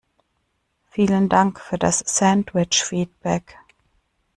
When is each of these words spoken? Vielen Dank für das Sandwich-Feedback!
Vielen 0.89 1.29
Dank 1.29 1.59
für 1.59 1.77
das 1.77 1.99
Sandwich-Feedback! 1.99 3.55